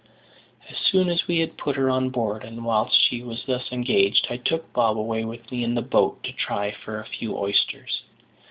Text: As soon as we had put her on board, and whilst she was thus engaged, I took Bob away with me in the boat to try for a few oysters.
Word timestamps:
As 0.67 0.77
soon 0.79 1.09
as 1.09 1.27
we 1.27 1.37
had 1.41 1.59
put 1.59 1.75
her 1.75 1.87
on 1.87 2.09
board, 2.09 2.43
and 2.43 2.65
whilst 2.65 2.99
she 3.07 3.21
was 3.21 3.43
thus 3.45 3.71
engaged, 3.71 4.25
I 4.31 4.37
took 4.37 4.73
Bob 4.73 4.97
away 4.97 5.25
with 5.25 5.51
me 5.51 5.63
in 5.63 5.75
the 5.75 5.83
boat 5.83 6.23
to 6.23 6.31
try 6.33 6.71
for 6.71 6.99
a 6.99 7.05
few 7.05 7.37
oysters. 7.37 8.01